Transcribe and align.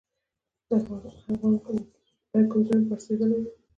ایا 0.71 2.41
کوم 2.49 2.61
ځای 2.67 2.77
مو 2.79 2.85
پړسیدلی 2.89 3.37
دی؟ 3.43 3.51